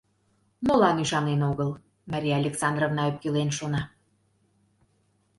Молан 0.65 0.97
ӱшанен 1.03 1.41
огыл?»— 1.51 1.71
Мария 2.11 2.35
Александровна 2.41 3.01
ӧпкелен 3.09 3.49
шона. 3.57 3.81